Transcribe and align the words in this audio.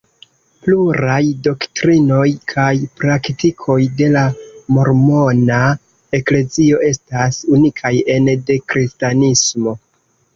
Pluraj 0.65 1.23
doktrinoj 1.47 2.23
kaj 2.53 2.71
praktikoj 3.01 3.75
de 3.99 4.07
la 4.15 4.23
mormona 4.77 5.59
eklezio 6.21 6.81
estas 6.89 7.39
unikaj 7.59 7.93
ene 8.15 8.35
de 8.49 8.57
kristanismo. 8.73 9.77